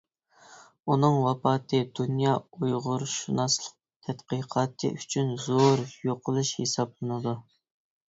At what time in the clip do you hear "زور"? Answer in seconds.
5.49-5.89